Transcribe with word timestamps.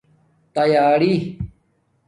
تیاری 0.55 1.13